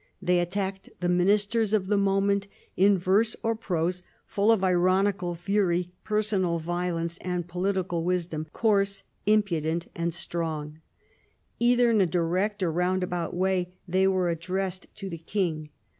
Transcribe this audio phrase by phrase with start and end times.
[0.19, 5.91] They attacked the Ministers of the moment in verse or prose full of ironical fury,
[6.03, 10.79] personal violence and political wisdom, coarse, impudent and strong.
[11.59, 15.69] Either in a direct or roundabout way they were addressed to the King.